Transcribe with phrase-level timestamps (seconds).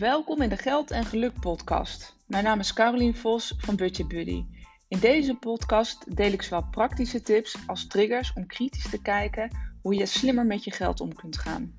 [0.00, 2.16] Welkom in de Geld en Geluk podcast.
[2.26, 4.44] Mijn naam is Carolien Vos van Budget Buddy.
[4.88, 9.50] In deze podcast deel ik zowel praktische tips als triggers om kritisch te kijken
[9.82, 11.74] hoe je slimmer met je geld om kunt gaan.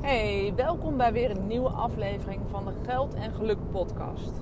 [0.00, 4.32] Hey, welkom bij weer een nieuwe aflevering van de Geld en Geluk podcast.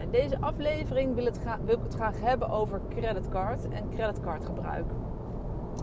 [0.00, 4.86] In deze aflevering wil, het wil ik het graag hebben over creditcard en creditcardgebruik.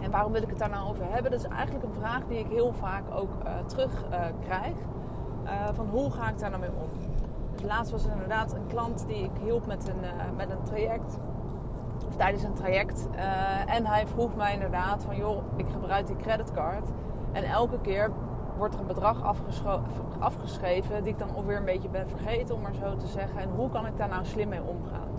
[0.01, 1.31] En waarom wil ik het daar nou over hebben?
[1.31, 4.73] Dat is eigenlijk een vraag die ik heel vaak ook uh, terug uh, krijg.
[5.43, 6.89] Uh, van hoe ga ik daar nou mee om?
[7.51, 11.17] Dus laatst was er inderdaad een klant die ik hielp met een, met een traject.
[12.07, 13.07] Of tijdens een traject.
[13.65, 16.89] en hij vroeg mij inderdaad van joh, ik gebruik die creditcard.
[17.31, 18.11] En elke keer
[18.57, 19.21] wordt er een bedrag
[20.19, 23.41] afgeschreven die ik dan alweer een beetje ben vergeten, om maar zo te zeggen.
[23.41, 25.09] En hoe kan ik daar nou slim mee omgaan?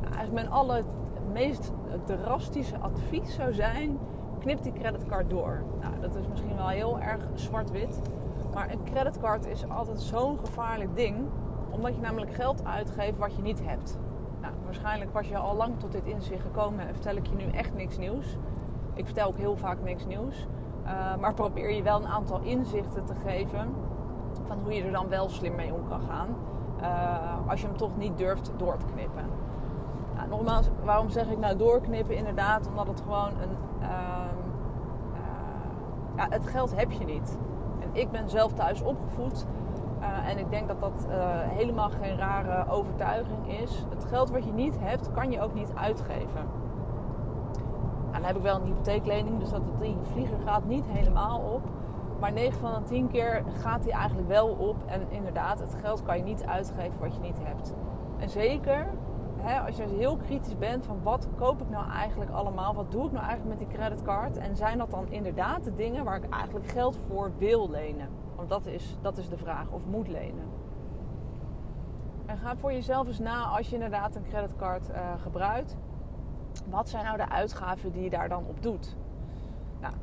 [0.00, 0.82] Nou, eigenlijk mijn alle
[1.32, 1.72] meest
[2.04, 3.98] drastische advies zou zijn:
[4.38, 5.62] knip die creditcard door.
[5.80, 8.00] Nou, dat is misschien wel heel erg zwart-wit.
[8.54, 11.16] Maar een creditcard is altijd zo'n gevaarlijk ding,
[11.70, 13.98] omdat je namelijk geld uitgeeft wat je niet hebt.
[14.40, 17.50] Nou, waarschijnlijk was je al lang tot dit inzicht gekomen en vertel ik je nu
[17.50, 18.36] echt niks nieuws.
[18.94, 20.46] Ik vertel ook heel vaak niks nieuws.
[20.84, 23.74] Uh, maar probeer je wel een aantal inzichten te geven
[24.46, 26.28] van hoe je er dan wel slim mee om kan gaan.
[26.80, 29.24] Uh, als je hem toch niet durft door te knippen.
[30.36, 32.16] Nogmaals, waarom zeg ik nou doorknippen?
[32.16, 33.56] Inderdaad, omdat het gewoon een.
[33.80, 33.88] Uh,
[36.16, 37.38] ja, het geld heb je niet.
[37.80, 39.46] En ik ben zelf thuis opgevoed.
[40.26, 41.06] en ik denk dat dat
[41.48, 43.84] helemaal geen rare overtuiging is.
[43.90, 46.48] Het geld wat je niet hebt, kan je ook niet uitgeven
[48.22, 51.62] dan heb ik wel een hypotheeklening, dus dat die vlieger gaat niet helemaal op.
[52.20, 54.76] Maar 9 van de 10 keer gaat die eigenlijk wel op.
[54.86, 57.74] En inderdaad, het geld kan je niet uitgeven wat je niet hebt.
[58.18, 58.86] En zeker
[59.42, 62.74] hè, als je heel kritisch bent van wat koop ik nou eigenlijk allemaal?
[62.74, 64.36] Wat doe ik nou eigenlijk met die creditcard?
[64.36, 68.08] En zijn dat dan inderdaad de dingen waar ik eigenlijk geld voor wil lenen?
[68.36, 70.44] Want dat is, dat is de vraag, of moet lenen.
[72.26, 75.76] En ga voor jezelf eens na als je inderdaad een creditcard uh, gebruikt
[76.70, 78.96] wat zijn nou de uitgaven die je daar dan op doet?
[79.80, 79.94] Nou,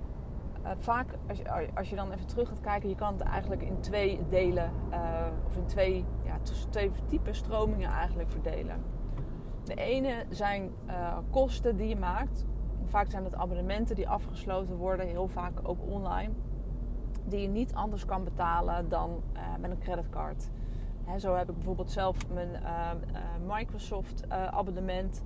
[0.64, 3.62] uh, vaak als je, als je dan even terug gaat kijken, je kan het eigenlijk
[3.62, 4.98] in twee delen, uh,
[5.48, 6.38] of in twee, ja,
[6.70, 8.78] twee typen stromingen eigenlijk verdelen.
[9.70, 12.46] De ene zijn uh, kosten die je maakt.
[12.86, 16.34] Vaak zijn het abonnementen die afgesloten worden, heel vaak ook online.
[17.26, 19.24] Die je niet anders kan betalen dan
[19.60, 20.50] met een creditcard.
[21.18, 22.50] Zo heb ik bijvoorbeeld zelf mijn
[23.48, 25.24] Microsoft abonnement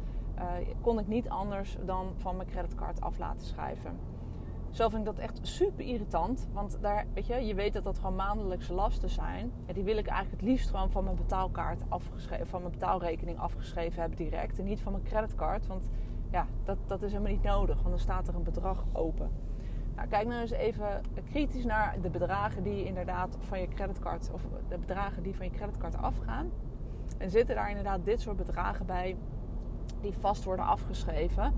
[0.81, 3.99] kon ik niet anders dan van mijn creditcard af laten schrijven.
[4.73, 6.47] Zelf vind ik dat echt super irritant.
[6.53, 9.51] Want daar, weet je, je weet dat dat gewoon maandelijkse lasten zijn.
[9.67, 13.39] Ja, die wil ik eigenlijk het liefst gewoon van mijn betaalkaart afgeschreven, van mijn betaalrekening
[13.39, 14.59] afgeschreven hebben direct.
[14.59, 15.67] En niet van mijn creditcard.
[15.67, 15.89] Want
[16.31, 17.75] ja, dat, dat is helemaal niet nodig.
[17.75, 19.31] Want dan staat er een bedrag open.
[19.95, 24.41] Nou, kijk nou eens even kritisch naar de bedragen die inderdaad van je creditcard, of
[24.69, 26.51] de bedragen die van je creditcard afgaan.
[27.17, 29.17] En zitten daar inderdaad dit soort bedragen bij
[30.01, 31.53] die vast worden afgeschreven.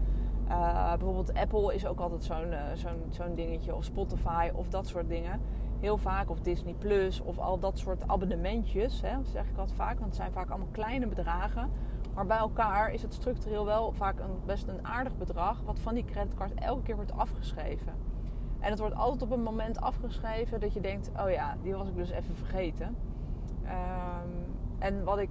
[0.47, 3.75] Uh, bijvoorbeeld Apple is ook altijd zo'n uh, zo'n zo'n dingetje.
[3.75, 5.41] Of Spotify of dat soort dingen.
[5.79, 6.29] Heel vaak.
[6.29, 9.01] Of Disney Plus of al dat soort abonnementjes.
[9.01, 9.93] Hè, zeg ik altijd vaak.
[9.93, 11.69] Want het zijn vaak allemaal kleine bedragen.
[12.13, 15.61] Maar bij elkaar is het structureel wel vaak een, best een aardig bedrag.
[15.65, 17.93] Wat van die creditcard elke keer wordt afgeschreven.
[18.59, 21.11] En het wordt altijd op een moment afgeschreven dat je denkt...
[21.23, 22.95] Oh ja, die was ik dus even vergeten.
[23.63, 24.45] Um,
[24.79, 25.29] en wat, ik,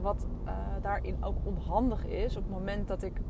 [0.00, 0.52] wat uh,
[0.82, 3.20] daarin ook onhandig is, op het moment dat ik,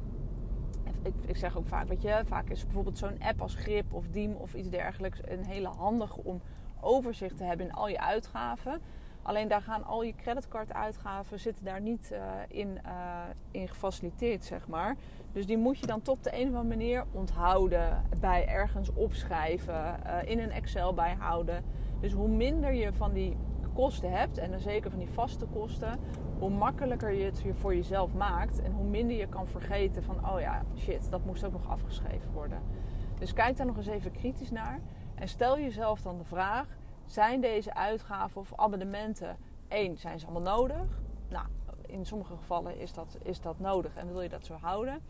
[1.06, 1.14] ik.
[1.26, 4.34] Ik zeg ook vaak, weet je, vaak is bijvoorbeeld zo'n app als Grip of Diem
[4.34, 6.40] of iets dergelijks een hele handige om
[6.80, 8.80] overzicht te hebben in al je uitgaven.
[9.22, 12.18] Alleen daar gaan al je creditcarduitgaven zitten daar niet uh,
[12.48, 14.96] in, uh, in gefaciliteerd, zeg maar.
[15.32, 18.92] Dus die moet je dan toch op de een of andere manier onthouden, bij ergens
[18.92, 21.64] opschrijven, uh, in een Excel bijhouden.
[22.00, 23.36] Dus hoe minder je van die
[23.76, 25.98] kosten hebt, en dan zeker van die vaste kosten,
[26.38, 30.40] hoe makkelijker je het voor jezelf maakt en hoe minder je kan vergeten van, oh
[30.40, 32.62] ja, shit, dat moest ook nog afgeschreven worden.
[33.18, 34.80] Dus kijk daar nog eens even kritisch naar
[35.14, 36.66] en stel jezelf dan de vraag:
[37.06, 39.36] zijn deze uitgaven of abonnementen,
[39.68, 41.00] één, zijn ze allemaal nodig?
[41.28, 41.46] Nou,
[41.86, 45.00] in sommige gevallen is dat, is dat nodig en wil je dat zo houden.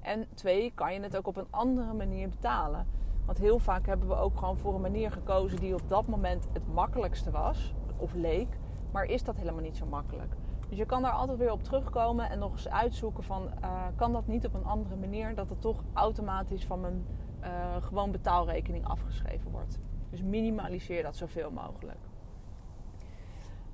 [0.00, 2.86] En twee, kan je het ook op een andere manier betalen?
[3.24, 6.46] Want heel vaak hebben we ook gewoon voor een manier gekozen die op dat moment
[6.52, 8.48] het makkelijkste was of leek.
[8.92, 10.34] Maar is dat helemaal niet zo makkelijk.
[10.68, 13.50] Dus je kan daar altijd weer op terugkomen en nog eens uitzoeken van...
[13.62, 17.06] Uh, kan dat niet op een andere manier dat het toch automatisch van mijn
[17.42, 19.78] uh, gewoon betaalrekening afgeschreven wordt.
[20.10, 21.98] Dus minimaliseer dat zoveel mogelijk.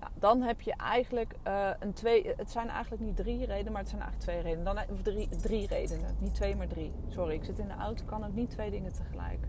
[0.00, 2.32] Nou, dan heb je eigenlijk uh, een twee...
[2.37, 4.75] Het zijn eigenlijk niet drie redenen, maar het zijn eigenlijk twee redenen.
[4.75, 6.16] Dan, of drie, drie redenen.
[6.19, 6.93] Niet twee, maar drie.
[7.08, 8.05] Sorry, ik zit in de auto.
[8.05, 9.46] kan ook niet twee dingen tegelijk.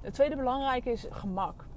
[0.00, 1.68] Het tweede belangrijke is gemak.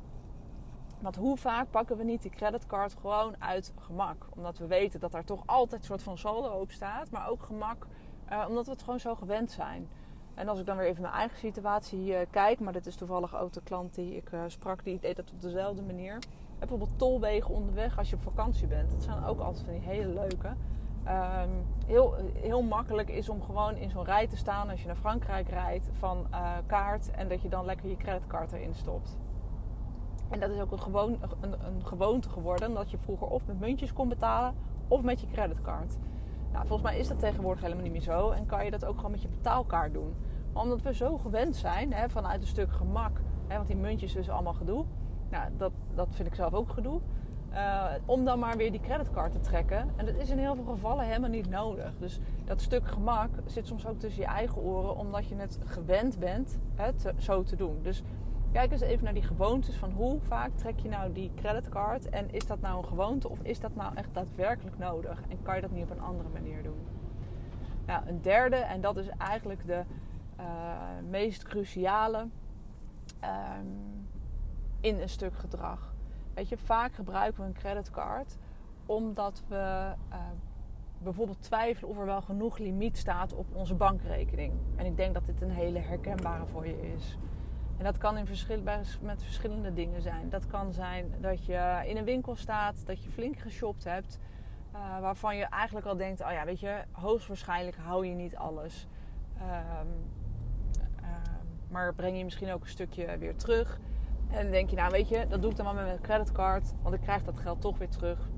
[1.03, 4.25] Want hoe vaak pakken we niet die creditcard gewoon uit gemak?
[4.29, 7.11] Omdat we weten dat daar toch altijd een soort van saldo op staat.
[7.11, 7.87] Maar ook gemak
[8.31, 9.87] uh, omdat we het gewoon zo gewend zijn.
[10.33, 13.37] En als ik dan weer even mijn eigen situatie uh, kijk, maar dit is toevallig
[13.37, 16.19] ook de klant die ik uh, sprak, die deed dat op dezelfde manier.
[16.59, 18.91] Bijvoorbeeld tolwegen onderweg als je op vakantie bent.
[18.91, 20.47] Dat zijn ook altijd van die hele leuke.
[21.07, 24.95] Um, heel, heel makkelijk is om gewoon in zo'n rij te staan als je naar
[24.95, 26.27] Frankrijk rijdt van
[26.65, 29.17] kaart en dat je dan lekker je creditcard erin stopt.
[30.33, 33.59] En dat is ook een, gewoon, een, een gewoonte geworden dat je vroeger of met
[33.59, 34.53] muntjes kon betalen
[34.87, 35.97] of met je creditcard.
[36.51, 38.95] Nou, volgens mij is dat tegenwoordig helemaal niet meer zo en kan je dat ook
[38.95, 40.13] gewoon met je betaalkaart doen.
[40.53, 44.13] Maar omdat we zo gewend zijn hè, vanuit een stuk gemak, hè, want die muntjes
[44.13, 44.85] dus allemaal gedoe.
[45.29, 46.99] Nou, dat, dat vind ik zelf ook gedoe.
[47.51, 49.89] Uh, om dan maar weer die creditcard te trekken.
[49.95, 51.93] En dat is in heel veel gevallen helemaal niet nodig.
[51.99, 56.19] Dus dat stuk gemak zit soms ook tussen je eigen oren, omdat je het gewend
[56.19, 57.79] bent hè, zo te doen.
[57.81, 58.03] Dus
[58.53, 62.33] kijk eens even naar die gewoontes van hoe vaak trek je nou die creditcard en
[62.33, 65.61] is dat nou een gewoonte of is dat nou echt daadwerkelijk nodig en kan je
[65.61, 66.87] dat niet op een andere manier doen?
[67.85, 69.83] Nou, een derde, en dat is eigenlijk de
[70.39, 70.45] uh,
[71.09, 72.27] meest cruciale
[73.23, 74.07] um,
[74.79, 75.93] in een stuk gedrag.
[76.33, 78.37] Weet je, vaak gebruiken we een creditcard
[78.85, 80.17] omdat we uh,
[80.97, 84.53] bijvoorbeeld twijfelen of er wel genoeg limiet staat op onze bankrekening.
[84.75, 87.17] En ik denk dat dit een hele herkenbare voor je is.
[87.77, 88.61] En dat kan in verschil,
[89.01, 90.29] met verschillende dingen zijn.
[90.29, 94.19] Dat kan zijn dat je in een winkel staat, dat je flink geshopt hebt.
[94.75, 98.87] Uh, waarvan je eigenlijk al denkt, oh ja, weet je, hoogstwaarschijnlijk hou je niet alles.
[99.37, 99.87] Um,
[101.01, 101.07] uh,
[101.69, 103.79] maar breng je misschien ook een stukje weer terug.
[104.29, 106.73] En dan denk je, nou weet je, dat doe ik dan maar met mijn creditcard.
[106.81, 108.29] Want ik krijg dat geld toch weer terug.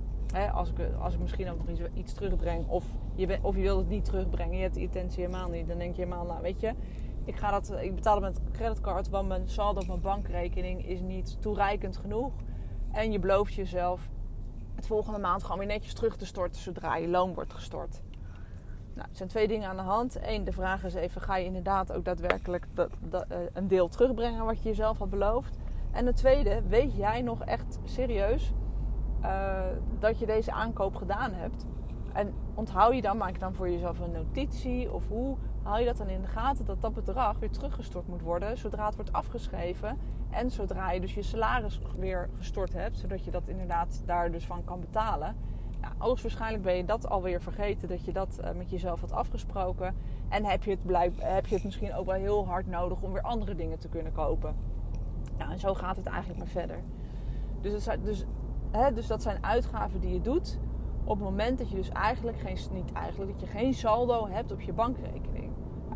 [0.54, 2.68] Als, ik, als ik misschien ook nog iets, terugbreng.
[2.68, 2.86] Of
[3.16, 4.56] je, of je wilt het niet terugbrengen.
[4.56, 5.68] Je hebt de intentie helemaal niet.
[5.68, 6.74] Dan denk je helemaal, nou weet je,
[7.26, 9.10] ik, ga dat, ik betaal met creditcard.
[9.10, 12.34] Want mijn saldo op mijn bankrekening is niet toereikend genoeg.
[12.92, 14.10] En je belooft jezelf
[14.76, 18.02] het volgende maand gewoon weer netjes terug te storten zodra je loon wordt gestort.
[18.94, 20.18] Nou, er zijn twee dingen aan de hand.
[20.22, 23.88] Eén, de vraag is even: ga je inderdaad ook daadwerkelijk dat, dat, uh, een deel
[23.88, 25.58] terugbrengen wat je jezelf had beloofd?
[25.92, 28.54] En de tweede, weet jij nog echt serieus
[29.22, 29.62] uh,
[30.00, 31.66] dat je deze aankoop gedaan hebt?
[32.14, 34.94] En onthoud je dan, maak dan voor jezelf een notitie?
[34.94, 38.22] Of hoe hou je dat dan in de gaten dat dat bedrag weer teruggestort moet
[38.22, 39.98] worden zodra het wordt afgeschreven?
[40.30, 44.46] En zodra je dus je salaris weer gestort hebt, zodat je dat inderdaad daar dus
[44.46, 45.36] van kan betalen.
[45.82, 49.96] Nou, hoogstwaarschijnlijk ben je dat alweer vergeten dat je dat uh, met jezelf had afgesproken.
[50.30, 53.14] En heb je, het blijk, heb je het misschien ook wel heel hard nodig om
[53.14, 54.56] weer andere dingen te kunnen kopen.
[55.38, 56.80] Nou, en zo gaat het eigenlijk maar verder.
[57.62, 58.26] Dus zijn, dus,
[58.72, 60.60] hè, dus dat zijn uitgaven die je doet
[61.06, 64.52] op het moment dat je dus eigenlijk geen, niet eigenlijk, dat je geen saldo hebt
[64.52, 65.52] op je bankrekening.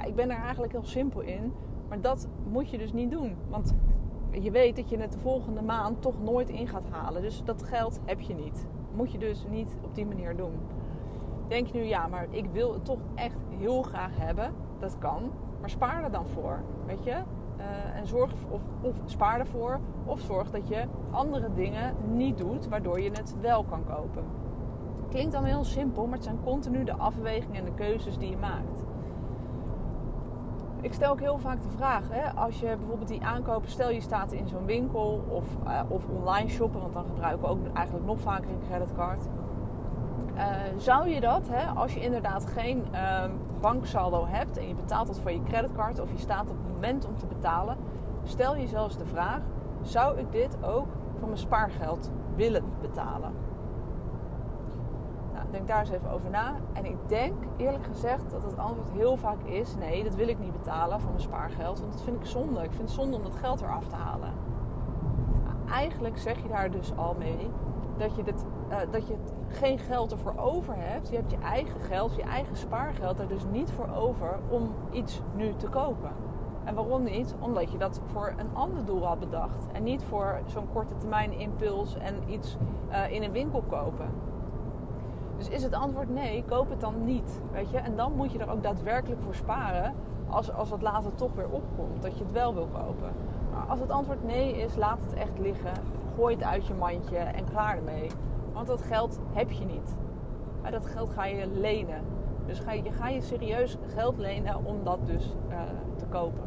[0.06, 1.53] Ik ben er eigenlijk heel simpel in,
[1.88, 3.35] maar dat moet je dus niet doen.
[3.50, 3.73] Want
[4.31, 7.21] je weet dat je het de volgende maand toch nooit in gaat halen.
[7.21, 8.67] Dus dat geld heb je niet.
[8.95, 10.53] Moet je dus niet op die manier doen.
[11.47, 14.53] Denk je nu, ja, maar ik wil het toch echt heel graag hebben.
[14.79, 15.31] Dat kan.
[15.59, 16.63] Maar spaar er dan voor.
[16.85, 17.12] Weet je?
[17.12, 19.79] Uh, en zorg of, of spaar ervoor.
[20.05, 24.23] Of zorg dat je andere dingen niet doet waardoor je het wel kan kopen.
[25.09, 28.38] Klinkt dan heel simpel, maar het zijn continu de afwegingen en de keuzes die je
[28.38, 28.84] maakt.
[30.81, 34.01] Ik stel ook heel vaak de vraag, hè, als je bijvoorbeeld die aankopen, stel je
[34.01, 38.05] staat in zo'n winkel of, uh, of online shoppen, want dan gebruiken we ook eigenlijk
[38.05, 39.25] nog vaker een creditcard.
[40.36, 40.45] Uh,
[40.77, 43.24] zou je dat, hè, als je inderdaad geen uh,
[43.62, 47.05] banksaldo hebt en je betaalt dat voor je creditcard of je staat op het moment
[47.05, 47.77] om te betalen,
[48.24, 49.39] stel je zelfs de vraag:
[49.81, 50.88] zou ik dit ook
[51.19, 53.49] van mijn spaargeld willen betalen?
[55.51, 56.56] Denk daar eens even over na.
[56.74, 60.39] En ik denk eerlijk gezegd dat het antwoord heel vaak is: nee, dat wil ik
[60.39, 62.63] niet betalen van mijn spaargeld, want dat vind ik zonde.
[62.63, 64.34] Ik vind het zonde om dat geld eraf te halen.
[65.72, 67.50] Eigenlijk zeg je daar dus al mee
[67.98, 69.15] dat je, dit, uh, dat je
[69.48, 71.10] geen geld ervoor over hebt.
[71.10, 75.22] Je hebt je eigen geld, je eigen spaargeld er dus niet voor over om iets
[75.36, 76.12] nu te kopen.
[76.63, 77.36] En waarom niet?
[77.39, 79.68] Omdat je dat voor een ander doel had bedacht.
[79.72, 82.58] En niet voor zo'n korte termijn impuls en iets
[82.89, 84.10] uh, in een winkel kopen.
[85.39, 87.39] Dus is het antwoord nee, koop het dan niet.
[87.51, 87.77] Weet je?
[87.77, 89.93] En dan moet je er ook daadwerkelijk voor sparen
[90.29, 92.01] als, als het later toch weer opkomt.
[92.01, 93.12] Dat je het wel wil kopen.
[93.53, 95.74] Maar als het antwoord nee is, laat het echt liggen.
[96.15, 98.10] Gooi het uit je mandje en klaar ermee.
[98.53, 99.96] Want dat geld heb je niet.
[100.62, 102.01] Maar dat geld ga je lenen.
[102.46, 105.62] Dus ga je, ga je serieus geld lenen om dat dus uh,
[105.96, 106.43] te kopen.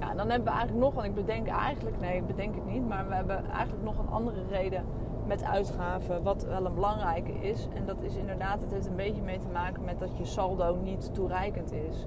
[0.00, 2.88] Ja, dan hebben we eigenlijk nog, want ik bedenk eigenlijk, nee, ik bedenk het niet,
[2.88, 4.84] maar we hebben eigenlijk nog een andere reden
[5.26, 7.68] met uitgaven, wat wel een belangrijke is.
[7.74, 10.76] En dat is inderdaad, het heeft een beetje mee te maken met dat je saldo
[10.82, 12.06] niet toereikend is.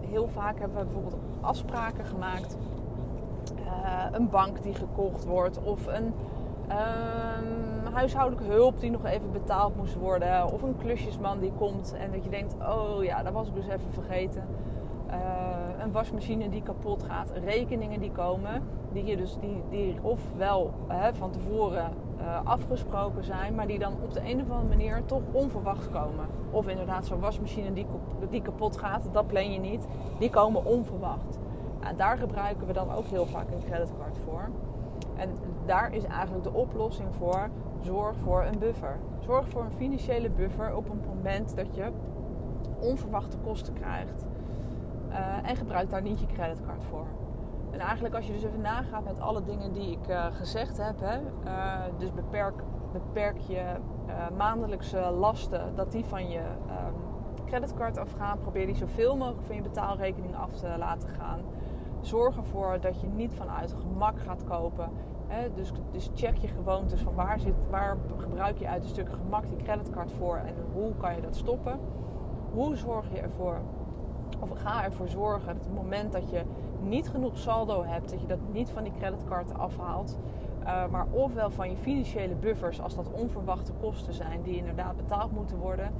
[0.00, 2.56] heel vaak hebben we bijvoorbeeld afspraken gemaakt.
[3.58, 6.14] Uh, een bank die gekocht wordt of een
[6.70, 10.52] um, huishoudelijke hulp die nog even betaald moest worden.
[10.52, 13.66] Of een klusjesman die komt en dat je denkt, oh ja, dat was ik dus
[13.66, 14.44] even vergeten.
[15.10, 15.14] Uh,
[15.78, 18.62] een wasmachine die kapot gaat, rekeningen die komen,
[18.96, 23.92] die je dus die, die ofwel hè, van tevoren uh, afgesproken zijn, maar die dan
[24.02, 26.26] op de een of andere manier toch onverwacht komen.
[26.50, 27.86] Of inderdaad zo'n wasmachine die,
[28.30, 29.86] die kapot gaat, dat plan je niet,
[30.18, 31.38] die komen onverwacht.
[31.80, 34.48] Nou, daar gebruiken we dan ook heel vaak een creditcard voor.
[35.16, 35.30] En
[35.66, 37.48] daar is eigenlijk de oplossing voor:
[37.80, 38.98] zorg voor een buffer.
[39.20, 41.90] Zorg voor een financiële buffer op een moment dat je
[42.80, 44.24] onverwachte kosten krijgt.
[45.08, 47.06] Uh, en gebruik daar niet je creditcard voor.
[47.70, 51.00] En eigenlijk als je dus even nagaat met alle dingen die ik uh, gezegd heb,
[51.00, 53.64] hè, uh, dus beperk, beperk je
[54.36, 56.94] maandelijkse lasten, dat die van je um,
[57.46, 58.38] creditcard afgaan.
[58.38, 61.40] Probeer die zoveel mogelijk van je betaalrekening af te laten gaan.
[62.00, 64.90] Zorg ervoor dat je niet vanuit gemak gaat kopen.
[65.26, 65.52] Hè?
[65.54, 69.48] Dus, dus check je gewoontes van waar, zit, waar gebruik je uit een stuk gemak
[69.48, 71.80] die creditcard voor en hoe kan je dat stoppen.
[72.52, 73.60] Hoe zorg je ervoor,
[74.40, 76.42] of ga ervoor zorgen dat het moment dat je
[76.82, 80.18] niet genoeg saldo hebt, dat je dat niet van die creditcard afhaalt.
[80.62, 85.32] Uh, maar ofwel van je financiële buffers als dat onverwachte kosten zijn die inderdaad betaald
[85.32, 85.90] moeten worden.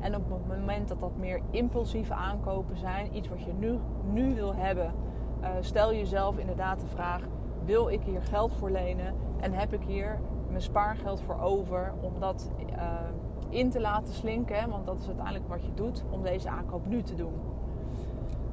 [0.00, 3.78] En op het moment dat dat meer impulsieve aankopen zijn, iets wat je nu,
[4.12, 4.92] nu wil hebben,
[5.40, 7.22] uh, stel jezelf inderdaad de vraag:
[7.64, 12.20] wil ik hier geld voor lenen en heb ik hier mijn spaargeld voor over om
[12.20, 12.92] dat uh,
[13.48, 14.70] in te laten slinken?
[14.70, 17.32] Want dat is uiteindelijk wat je doet om deze aankoop nu te doen.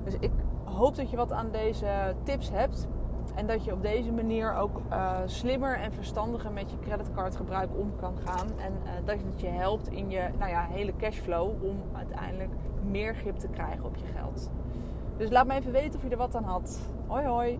[0.03, 0.31] Dus ik
[0.71, 2.87] hoop dat je wat aan deze tips hebt.
[3.35, 7.95] En dat je op deze manier ook uh, slimmer en verstandiger met je creditcardgebruik om
[7.95, 8.47] kan gaan.
[8.59, 12.51] En uh, dat het je helpt in je nou ja, hele cashflow om uiteindelijk
[12.89, 14.51] meer grip te krijgen op je geld.
[15.17, 16.79] Dus laat me even weten of je er wat aan had.
[17.07, 17.59] Hoi hoi!